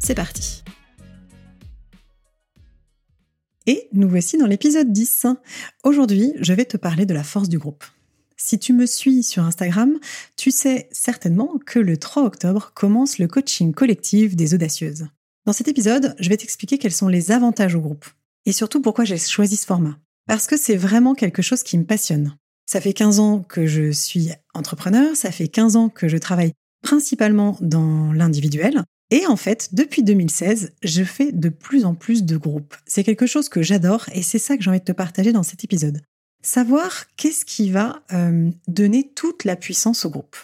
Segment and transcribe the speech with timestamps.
[0.00, 0.62] c'est parti
[3.66, 5.26] Et nous voici dans l'épisode 10.
[5.84, 7.84] Aujourd'hui, je vais te parler de la force du groupe.
[8.36, 9.98] Si tu me suis sur Instagram,
[10.36, 15.06] tu sais certainement que le 3 octobre commence le coaching collectif des audacieuses.
[15.44, 18.06] Dans cet épisode, je vais t'expliquer quels sont les avantages au groupe
[18.46, 19.98] et surtout pourquoi j'ai choisi ce format.
[20.26, 22.36] Parce que c'est vraiment quelque chose qui me passionne.
[22.66, 26.52] Ça fait 15 ans que je suis entrepreneur, ça fait 15 ans que je travaille
[26.82, 32.36] principalement dans l'individuel et en fait, depuis 2016, je fais de plus en plus de
[32.36, 32.76] groupes.
[32.86, 35.42] C'est quelque chose que j'adore et c'est ça que j'ai envie de te partager dans
[35.42, 36.00] cet épisode.
[36.42, 40.36] Savoir qu'est-ce qui va euh, donner toute la puissance au groupe.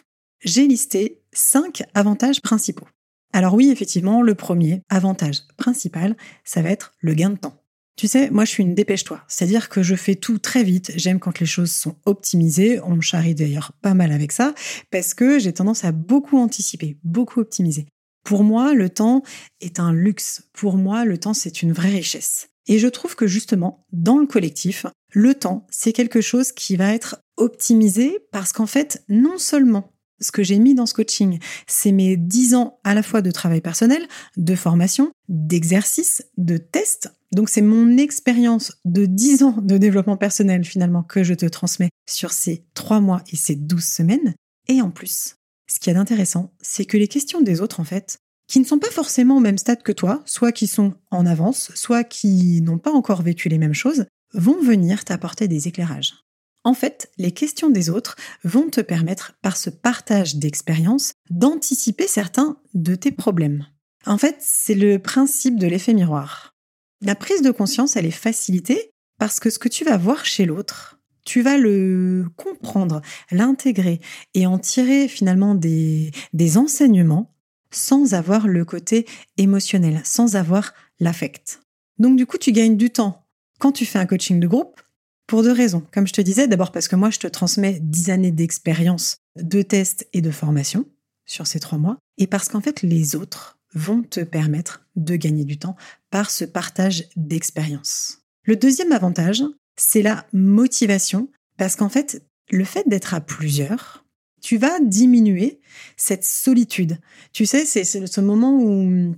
[0.44, 2.88] J'ai listé cinq avantages principaux.
[3.32, 7.62] Alors oui, effectivement, le premier avantage principal, ça va être le gain de temps.
[7.96, 11.18] Tu sais, moi je suis une dépêche-toi, c'est-à-dire que je fais tout très vite, j'aime
[11.18, 14.54] quand les choses sont optimisées, on me charrie d'ailleurs pas mal avec ça,
[14.90, 17.86] parce que j'ai tendance à beaucoup anticiper, beaucoup optimiser.
[18.26, 19.22] Pour moi, le temps
[19.60, 20.42] est un luxe.
[20.52, 22.48] Pour moi, le temps, c'est une vraie richesse.
[22.66, 26.92] Et je trouve que justement, dans le collectif, le temps, c'est quelque chose qui va
[26.92, 31.38] être optimisé parce qu'en fait, non seulement ce que j'ai mis dans ce coaching,
[31.68, 34.04] c'est mes dix ans à la fois de travail personnel,
[34.36, 37.12] de formation, d'exercice, de tests.
[37.30, 41.90] Donc c'est mon expérience de dix ans de développement personnel finalement que je te transmets
[42.10, 44.34] sur ces trois mois et ces douze semaines.
[44.66, 45.36] Et en plus,
[45.66, 48.78] ce qui est intéressant, c'est que les questions des autres, en fait, qui ne sont
[48.78, 52.78] pas forcément au même stade que toi, soit qui sont en avance, soit qui n'ont
[52.78, 56.14] pas encore vécu les mêmes choses, vont venir t'apporter des éclairages.
[56.64, 62.58] En fait, les questions des autres vont te permettre, par ce partage d'expériences, d'anticiper certains
[62.74, 63.66] de tes problèmes.
[64.04, 66.54] En fait, c'est le principe de l'effet miroir.
[67.02, 70.44] La prise de conscience, elle est facilitée parce que ce que tu vas voir chez
[70.44, 70.95] l'autre,
[71.26, 74.00] tu vas le comprendre, l'intégrer
[74.32, 76.12] et en tirer finalement des,
[76.56, 77.34] enseignements
[77.70, 79.06] sans avoir le côté
[79.36, 81.60] émotionnel, sans avoir l'affect.
[81.98, 83.26] Donc du coup, tu gagnes du temps
[83.58, 84.80] quand tu fais un coaching de groupe
[85.26, 85.82] pour deux raisons.
[85.92, 89.60] Comme je te disais, d'abord parce que moi, je te transmets dix années d'expérience, de
[89.62, 90.86] tests et de formation
[91.26, 95.44] sur ces trois mois, et parce qu'en fait, les autres vont te permettre de gagner
[95.44, 95.76] du temps
[96.10, 98.18] par ce partage d'expérience.
[98.44, 99.42] Le deuxième avantage,
[99.76, 104.04] c'est la motivation, parce qu'en fait, le fait d'être à plusieurs,
[104.42, 105.60] tu vas diminuer
[105.96, 106.98] cette solitude.
[107.32, 109.14] Tu sais, c'est ce moment où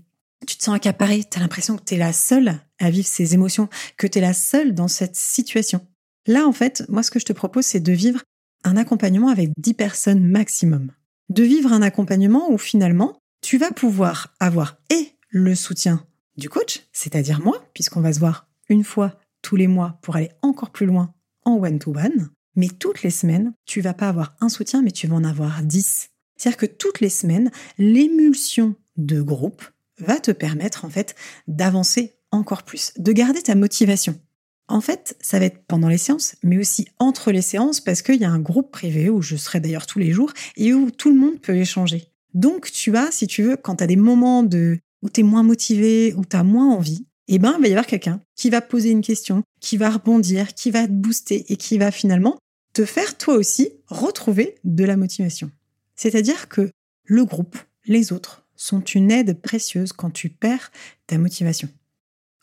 [0.46, 3.34] tu te sens accaparé, tu as l'impression que tu es la seule à vivre ces
[3.34, 5.86] émotions, que tu es la seule dans cette situation.
[6.26, 8.22] Là, en fait, moi, ce que je te propose, c'est de vivre
[8.64, 10.92] un accompagnement avec 10 personnes maximum.
[11.28, 16.82] De vivre un accompagnement où finalement, tu vas pouvoir avoir et le soutien du coach,
[16.92, 20.84] c'est-à-dire moi, puisqu'on va se voir une fois tous les mois pour aller encore plus
[20.84, 21.14] loin
[21.46, 22.28] en one-to-one.
[22.54, 25.62] Mais toutes les semaines, tu vas pas avoir un soutien, mais tu vas en avoir
[25.62, 26.10] dix.
[26.36, 29.64] C'est-à-dire que toutes les semaines, l'émulsion de groupe
[29.96, 31.14] va te permettre en fait
[31.46, 34.20] d'avancer encore plus, de garder ta motivation.
[34.68, 38.20] En fait, ça va être pendant les séances, mais aussi entre les séances, parce qu'il
[38.20, 41.08] y a un groupe privé où je serai d'ailleurs tous les jours et où tout
[41.08, 42.12] le monde peut échanger.
[42.34, 45.24] Donc, tu as, si tu veux, quand tu as des moments de, où tu es
[45.24, 48.50] moins motivé, où tu as moins envie, eh ben, il va y avoir quelqu'un qui
[48.50, 52.38] va poser une question, qui va rebondir, qui va te booster et qui va finalement
[52.72, 55.50] te faire toi aussi retrouver de la motivation.
[55.94, 56.70] C'est-à-dire que
[57.04, 60.70] le groupe, les autres, sont une aide précieuse quand tu perds
[61.06, 61.68] ta motivation.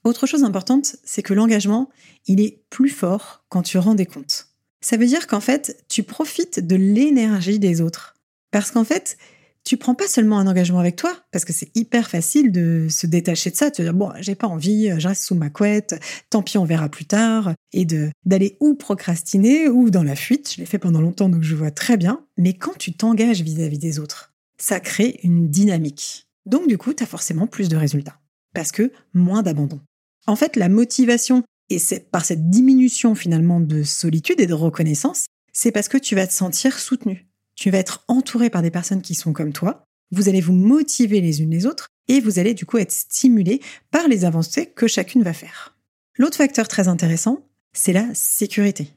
[0.03, 1.90] Autre chose importante, c'est que l'engagement,
[2.28, 4.50] il est plus fort quand tu rends des comptes.
[4.81, 8.16] Ça veut dire qu'en fait, tu profites de l'énergie des autres.
[8.52, 9.17] Parce qu'en fait,
[9.66, 13.08] tu prends pas seulement un engagement avec toi, parce que c'est hyper facile de se
[13.08, 15.96] détacher de ça, de dire bon, j'ai pas envie, je reste sous ma couette,
[16.29, 20.53] tant pis, on verra plus tard, et de d'aller ou procrastiner ou dans la fuite.
[20.53, 22.23] Je l'ai fait pendant longtemps, donc je vois très bien.
[22.38, 26.28] Mais quand tu t'engages vis-à-vis des autres, ça crée une dynamique.
[26.46, 28.20] Donc du coup, tu as forcément plus de résultats,
[28.53, 29.82] parce que moins d'abandon.
[30.28, 35.26] En fait, la motivation et c'est par cette diminution finalement de solitude et de reconnaissance,
[35.52, 39.02] c'est parce que tu vas te sentir soutenu tu vas être entouré par des personnes
[39.02, 39.85] qui sont comme toi.
[40.11, 43.61] Vous allez vous motiver les unes les autres et vous allez du coup être stimulé
[43.91, 45.75] par les avancées que chacune va faire.
[46.17, 48.93] L'autre facteur très intéressant, c'est la sécurité.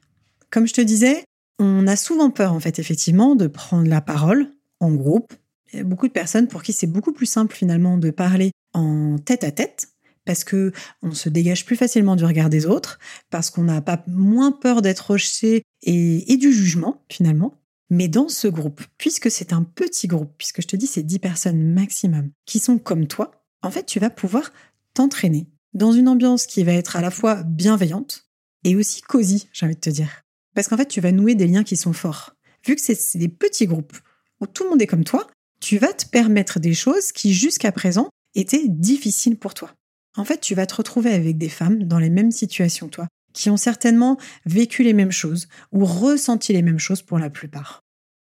[0.51, 1.23] Comme je te disais,
[1.59, 5.33] on a souvent peur en fait effectivement de prendre la parole en groupe.
[5.71, 8.51] Il y a beaucoup de personnes pour qui c'est beaucoup plus simple finalement de parler
[8.73, 9.89] en tête à tête,
[10.25, 10.71] parce que
[11.01, 14.81] on se dégage plus facilement du regard des autres, parce qu'on n'a pas moins peur
[14.81, 17.59] d'être rejeté et, et, du jugement finalement.
[17.89, 21.19] Mais dans ce groupe, puisque c'est un petit groupe, puisque je te dis c'est 10
[21.19, 23.31] personnes maximum qui sont comme toi,
[23.61, 24.51] en fait tu vas pouvoir
[24.93, 28.29] t'entraîner dans une ambiance qui va être à la fois bienveillante
[28.63, 30.21] et aussi cosy, j'ai envie de te dire.
[30.55, 32.35] Parce qu'en fait tu vas nouer des liens qui sont forts.
[32.65, 33.97] Vu que c'est des petits groupes
[34.39, 35.27] où tout le monde est comme toi,
[35.59, 39.73] tu vas te permettre des choses qui jusqu'à présent étaient difficiles pour toi.
[40.15, 43.07] En fait, tu vas te retrouver avec des femmes dans les mêmes situations toi,
[43.39, 47.85] qui ont certainement vécu les mêmes choses ou ressenti les mêmes choses pour la plupart.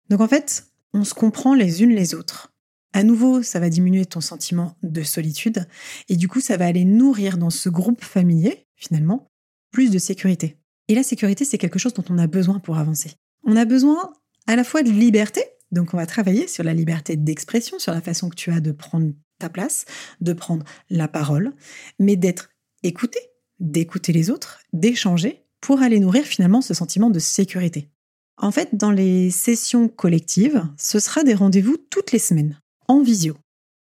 [0.10, 2.54] Donc en fait, on se comprend les unes les autres.
[2.94, 5.68] À nouveau, ça va diminuer ton sentiment de solitude
[6.08, 9.28] et du coup, ça va aller nourrir dans ce groupe familier, finalement,
[9.72, 10.58] plus de sécurité.
[10.88, 13.12] Et la sécurité, c'est quelque chose dont on a besoin pour avancer.
[13.44, 14.14] On a besoin
[14.48, 18.02] à la fois de liberté, donc on va travailler sur la liberté d'expression, sur la
[18.02, 19.84] façon que tu as de prendre ta place,
[20.22, 21.52] de prendre la parole,
[22.00, 22.52] mais d'être
[22.84, 23.20] écouté,
[23.64, 27.90] d'écouter les autres, d'échanger pour aller nourrir finalement ce sentiment de sécurité.
[28.38, 33.36] En fait, dans les sessions collectives, ce sera des rendez-vous toutes les semaines, en visio.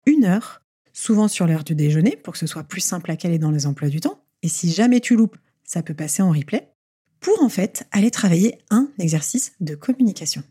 [0.05, 0.61] Une heure,
[0.93, 3.65] souvent sur l'heure du déjeuner, pour que ce soit plus simple à caler dans les
[3.65, 4.23] emplois du temps.
[4.43, 6.71] Et si jamais tu loupes, ça peut passer en replay,
[7.19, 10.43] pour en fait aller travailler un exercice de communication.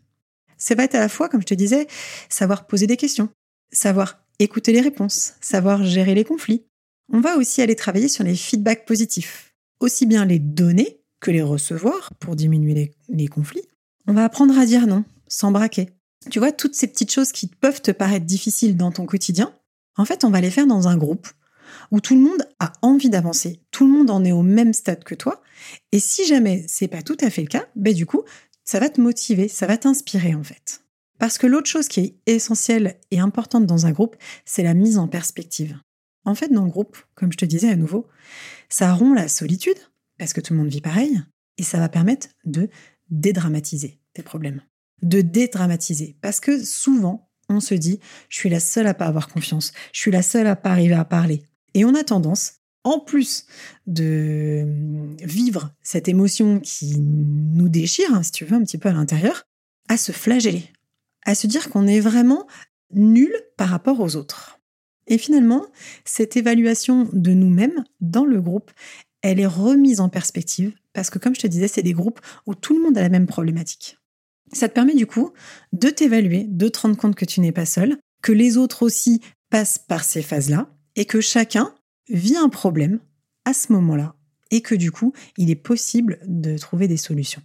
[0.57, 1.87] Ça va être à la fois, comme je te disais,
[2.29, 3.29] savoir poser des questions,
[3.71, 6.65] savoir écouter les réponses, savoir gérer les conflits.
[7.11, 11.41] On va aussi aller travailler sur les feedbacks positifs, aussi bien les donner que les
[11.41, 13.63] recevoir pour diminuer les, conflits.
[14.07, 15.89] On va apprendre à dire non, sans braquer.
[16.29, 19.53] Tu vois, toutes ces petites choses qui peuvent te paraître difficiles dans ton quotidien,
[19.97, 21.27] en fait, on va les faire dans un groupe
[21.91, 25.03] où tout le monde a envie d'avancer, tout le monde en est au même stade
[25.03, 25.41] que toi.
[25.91, 28.23] Et si jamais c'est pas tout à fait le cas, ben du coup,
[28.63, 30.81] ça va te motiver, ça va t'inspirer en fait.
[31.19, 34.97] Parce que l'autre chose qui est essentielle et importante dans un groupe, c'est la mise
[34.97, 35.77] en perspective.
[36.25, 38.07] En fait, dans le groupe, comme je te disais à nouveau,
[38.69, 39.77] ça rompt la solitude,
[40.17, 41.21] parce que tout le monde vit pareil,
[41.57, 42.69] et ça va permettre de
[43.09, 44.61] dédramatiser tes problèmes.
[45.03, 46.17] De dédramatiser.
[46.21, 47.99] Parce que souvent, on se dit,
[48.29, 50.95] je suis la seule à pas avoir confiance, je suis la seule à pas arriver
[50.95, 51.43] à parler.
[51.73, 53.45] Et on a tendance en plus
[53.87, 54.63] de
[55.23, 59.43] vivre cette émotion qui nous déchire, hein, si tu veux, un petit peu à l'intérieur,
[59.89, 60.71] à se flageller,
[61.23, 62.47] à se dire qu'on est vraiment
[62.91, 64.54] nul par rapport aux autres.
[65.07, 65.65] Et finalement,
[66.03, 68.71] cette évaluation de nous-mêmes dans le groupe,
[69.21, 72.55] elle est remise en perspective parce que, comme je te disais, c'est des groupes où
[72.55, 73.97] tout le monde a la même problématique.
[74.53, 75.31] Ça te permet du coup
[75.73, 79.21] de t'évaluer, de te rendre compte que tu n'es pas seul, que les autres aussi
[79.49, 81.73] passent par ces phases-là et que chacun
[82.09, 82.99] vit un problème
[83.45, 84.15] à ce moment-là
[84.51, 87.41] et que du coup, il est possible de trouver des solutions.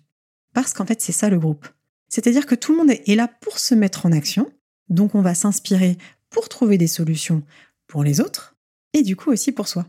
[0.52, 1.66] Parce qu'en fait, c'est ça le groupe.
[2.08, 4.50] C'est-à-dire que tout le monde est là pour se mettre en action,
[4.88, 5.96] donc on va s'inspirer
[6.30, 7.42] pour trouver des solutions
[7.86, 8.56] pour les autres
[8.92, 9.86] et du coup aussi pour soi.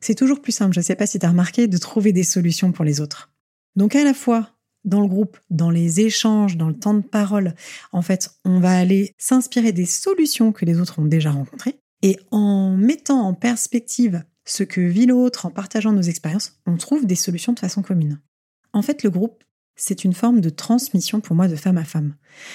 [0.00, 2.24] C'est toujours plus simple, je ne sais pas si tu as remarqué, de trouver des
[2.24, 3.32] solutions pour les autres.
[3.76, 4.50] Donc à la fois
[4.84, 7.54] dans le groupe, dans les échanges, dans le temps de parole,
[7.92, 12.18] en fait, on va aller s'inspirer des solutions que les autres ont déjà rencontrées, et
[12.30, 17.14] en mettant en perspective ce que vit l'autre, en partageant nos expériences, on trouve des
[17.14, 18.20] solutions de façon commune.
[18.74, 19.42] En fait, le groupe,
[19.76, 22.14] c'est une forme de transmission pour moi de femme à femme.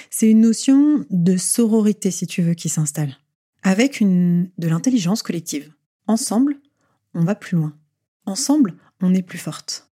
[0.09, 3.17] C'est une notion de sororité, si tu veux, qui s'installe,
[3.63, 5.73] avec une, de l'intelligence collective.
[6.07, 6.59] Ensemble,
[7.13, 7.75] on va plus loin.
[8.25, 9.89] Ensemble, on est plus forte.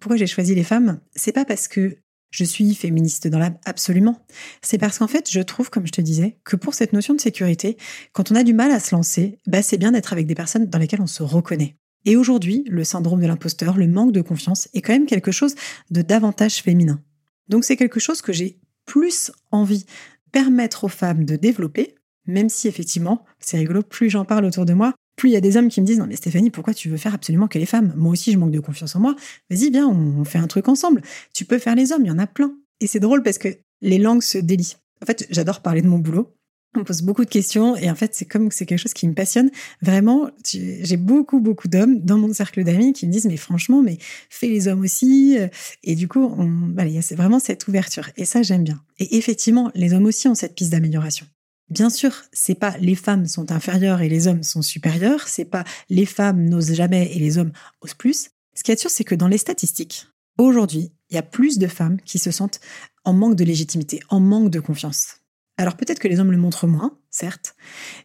[0.00, 1.00] Pourquoi j'ai choisi les femmes?
[1.14, 1.96] C'est pas parce que
[2.30, 4.24] je suis féministe dans l'âme, absolument.
[4.62, 7.20] C'est parce qu'en fait, je trouve, comme je te disais, que pour cette notion de
[7.20, 7.78] sécurité,
[8.12, 10.66] quand on a du mal à se lancer, bah, c'est bien d'être avec des personnes
[10.66, 11.76] dans lesquelles on se reconnaît.
[12.04, 15.54] Et aujourd'hui, le syndrome de l'imposteur, le manque de confiance est quand même quelque chose
[15.90, 17.02] de davantage féminin.
[17.48, 19.86] Donc c'est quelque chose que j'ai plus envie
[20.30, 21.94] permettre aux femmes de développer,
[22.28, 25.40] même si effectivement, c'est rigolo, plus j'en parle autour de moi, plus il y a
[25.40, 27.66] des hommes qui me disent non mais Stéphanie pourquoi tu veux faire absolument que les
[27.66, 27.92] femmes?
[27.96, 29.16] Moi aussi je manque de confiance en moi.
[29.50, 31.02] Vas-y viens on fait un truc ensemble.
[31.34, 33.48] Tu peux faire les hommes il y en a plein et c'est drôle parce que
[33.82, 34.76] les langues se délient.
[35.02, 36.32] En fait j'adore parler de mon boulot.
[36.76, 39.14] On pose beaucoup de questions et en fait c'est comme c'est quelque chose qui me
[39.14, 39.50] passionne.
[39.82, 43.98] Vraiment j'ai beaucoup beaucoup d'hommes dans mon cercle d'amis qui me disent mais franchement mais
[44.30, 45.36] fais les hommes aussi
[45.82, 48.08] et du coup on il y a vraiment cette ouverture.
[48.16, 48.80] Et ça j'aime bien.
[49.00, 51.26] Et effectivement les hommes aussi ont cette piste d'amélioration
[51.70, 55.64] Bien sûr, c'est pas les femmes sont inférieures et les hommes sont supérieurs, c'est pas
[55.90, 58.30] les femmes n'osent jamais et les hommes osent plus.
[58.54, 60.06] Ce qui est sûr, c'est que dans les statistiques,
[60.38, 62.60] aujourd'hui, il y a plus de femmes qui se sentent
[63.04, 65.16] en manque de légitimité, en manque de confiance.
[65.58, 67.54] Alors peut-être que les hommes le montrent moins, certes,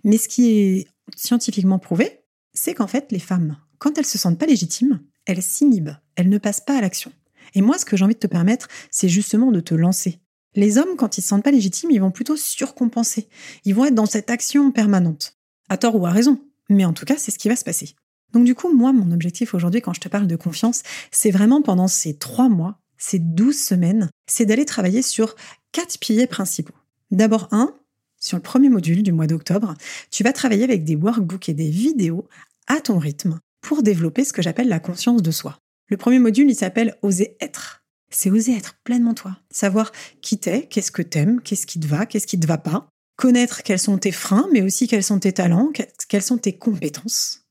[0.03, 2.20] mais ce qui est scientifiquement prouvé,
[2.53, 6.38] c'est qu'en fait, les femmes, quand elles se sentent pas légitimes, elles s'inhibent, elles ne
[6.38, 7.12] passent pas à l'action.
[7.55, 10.20] Et moi, ce que j'ai envie de te permettre, c'est justement de te lancer,
[10.55, 13.27] les hommes, quand ils se sentent pas légitimes, ils vont plutôt surcompenser.
[13.65, 15.38] Ils vont être dans cette action permanente.
[15.69, 16.39] À tort ou à raison.
[16.69, 17.95] mais en tout cas, c'est ce qui va se passer.
[18.33, 20.81] Donc du coup, moi, mon objectif aujourd'hui, quand je te parle de confiance,
[21.12, 25.36] c'est vraiment pendant ces trois mois, ces douze semaines, c'est d'aller travailler sur
[25.72, 26.74] quatre piliers principaux.
[27.12, 27.75] D'abord, un,
[28.19, 29.75] sur le premier module du mois d'octobre,
[30.10, 32.27] tu vas travailler avec des workbooks et des vidéos
[32.67, 35.57] à ton rythme pour développer ce que j'appelle la conscience de soi.
[35.89, 37.83] Le premier module, il s'appelle Oser être.
[38.13, 39.38] C'est oser être pleinement toi.
[39.51, 39.91] Savoir
[40.22, 42.88] qui t'es, qu'est-ce que t'aimes, qu'est-ce qui te va, qu'est-ce qui te va pas.
[43.17, 45.72] Connaître quels sont tes freins, mais aussi quels sont tes talents,
[46.08, 47.43] quelles sont tes compétences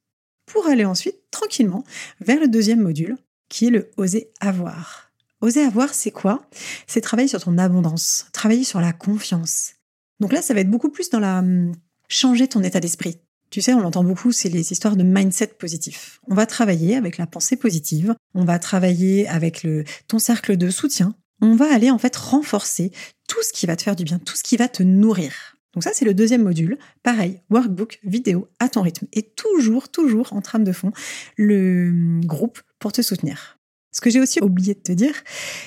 [0.47, 1.85] pour aller ensuite tranquillement
[2.21, 3.17] vers le deuxième module,
[3.49, 5.11] qui est le oser avoir.
[5.41, 6.47] Oser avoir, c'est quoi?
[6.87, 9.75] C'est travailler sur ton abondance, travailler sur la confiance.
[10.21, 11.73] Donc là, ça va être beaucoup plus dans la hum,
[12.09, 13.19] changer ton état d'esprit.
[13.53, 16.21] Tu sais, on l'entend beaucoup, c'est les histoires de mindset positif.
[16.27, 19.67] On va travailler avec la pensée positive, on va travailler avec
[20.09, 22.93] ton cercle de soutien, on va aller en fait renforcer
[23.29, 25.59] tout ce qui va te faire du bien, tout ce qui va te nourrir.
[25.75, 26.79] Donc ça, c'est le deuxième module.
[27.03, 29.07] Pareil, workbook, vidéo, à ton rythme.
[29.13, 30.93] Et toujours, toujours en trame de fond,
[31.37, 33.59] le groupe pour te soutenir.
[33.93, 35.15] Ce que j'ai aussi oublié de te dire,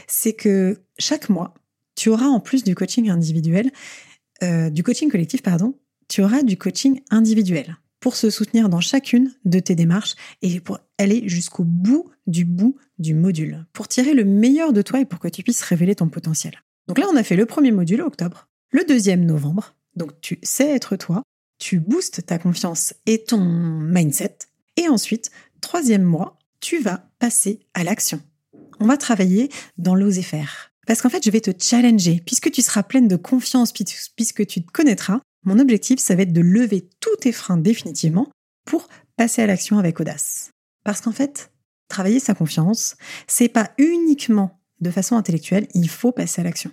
[0.08, 1.54] c'est que chaque mois,
[1.96, 3.72] tu auras en plus du coaching individuel,
[4.42, 5.76] euh, du coaching collectif, pardon,
[6.08, 10.80] tu auras du coaching individuel pour se soutenir dans chacune de tes démarches et pour
[10.98, 15.20] aller jusqu'au bout du bout du module, pour tirer le meilleur de toi et pour
[15.20, 16.62] que tu puisses révéler ton potentiel.
[16.88, 20.70] Donc là, on a fait le premier module octobre, le deuxième novembre, donc tu sais
[20.70, 21.24] être toi,
[21.58, 24.38] tu boostes ta confiance et ton mindset.
[24.78, 25.32] Et ensuite,
[25.62, 28.22] troisième mois, tu vas passer à l'action.
[28.80, 30.72] On va travailler dans l'oser faire.
[30.86, 32.22] Parce qu'en fait, je vais te challenger.
[32.26, 36.34] Puisque tu seras pleine de confiance, puisque tu te connaîtras, mon objectif, ça va être
[36.34, 38.30] de lever tous tes freins définitivement
[38.66, 40.52] pour passer à l'action avec audace.
[40.84, 41.52] Parce qu'en fait,
[41.88, 42.96] travailler sa confiance,
[43.28, 46.72] c'est pas uniquement de façon intellectuelle, il faut passer à l'action.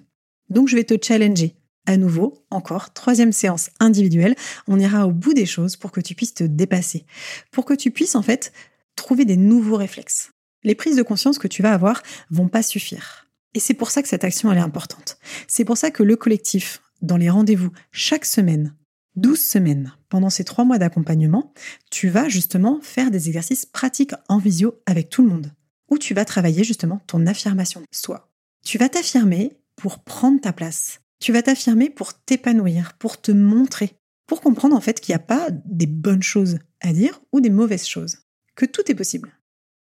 [0.48, 4.36] Donc, je vais te challenger à nouveau, encore, troisième séance individuelle,
[4.68, 7.04] on ira au bout des choses pour que tu puisses te dépasser,
[7.50, 8.52] pour que tu puisses en fait
[8.94, 10.30] trouver des nouveaux réflexes.
[10.62, 13.26] Les prises de conscience que tu vas avoir vont pas suffire.
[13.54, 15.18] Et c'est pour ça que cette action elle est importante.
[15.48, 18.74] C'est pour ça que le collectif, dans les rendez-vous chaque semaine,
[19.16, 21.52] 12 semaines, pendant ces trois mois d'accompagnement,
[21.90, 25.52] tu vas justement faire des exercices pratiques en visio avec tout le monde,
[25.90, 28.30] où tu vas travailler justement ton affirmation soi.
[28.64, 33.96] Tu vas t'affirmer pour prendre ta place, tu vas t'affirmer pour t'épanouir, pour te montrer,
[34.26, 37.50] pour comprendre en fait qu'il n'y a pas des bonnes choses à dire ou des
[37.50, 38.18] mauvaises choses,
[38.54, 39.36] que tout est possible.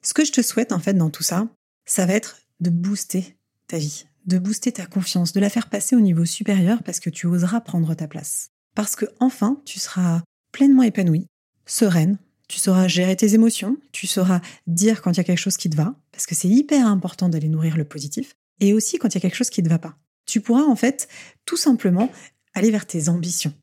[0.03, 1.49] Ce que je te souhaite en fait dans tout ça,
[1.87, 3.37] ça va être de booster
[3.69, 7.11] ta vie, de booster ta confiance, de la faire passer au niveau supérieur parce que
[7.11, 8.51] tu oseras prendre ta place.
[8.75, 11.27] Parce que enfin, tu seras pleinement épanouie,
[11.67, 15.57] sereine, tu sauras gérer tes émotions, tu sauras dire quand il y a quelque chose
[15.57, 19.09] qui te va, parce que c'est hyper important d'aller nourrir le positif, et aussi quand
[19.09, 21.09] il y a quelque chose qui ne te va pas tu pourras en fait
[21.45, 22.11] tout simplement
[22.55, 23.55] aller vers tes ambitions.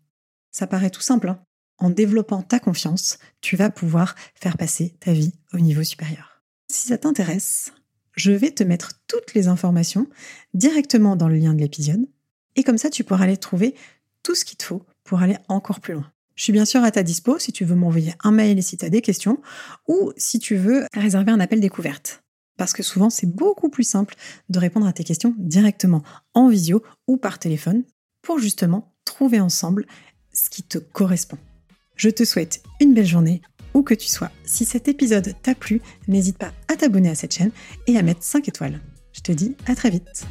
[0.52, 1.30] Ça paraît tout simple.
[1.30, 1.44] Hein.
[1.78, 6.44] en développant ta confiance, tu vas pouvoir faire passer ta vie au niveau supérieur.
[6.72, 7.74] Si ça t'intéresse,
[8.14, 10.08] je vais te mettre toutes les informations
[10.54, 12.06] directement dans le lien de l'épisode.
[12.56, 13.76] Et comme ça, tu pourras aller trouver
[14.24, 16.12] tout ce qu'il te faut pour aller encore plus loin.
[16.36, 18.78] Je suis bien sûr à ta dispo si tu veux m'envoyer un mail et si
[18.78, 19.42] tu as des questions,
[19.88, 22.22] ou si tu veux réserver un appel découverte
[22.62, 24.14] parce que souvent c'est beaucoup plus simple
[24.50, 26.04] de répondre à tes questions directement
[26.36, 27.84] en visio ou par téléphone
[28.22, 29.88] pour justement trouver ensemble
[30.32, 31.40] ce qui te correspond.
[31.96, 33.42] Je te souhaite une belle journée
[33.74, 34.32] où que tu sois.
[34.44, 37.52] Si cet épisode t'a plu, n'hésite pas à t'abonner à cette chaîne
[37.88, 38.80] et à mettre 5 étoiles.
[39.14, 40.26] Je te dis à très vite.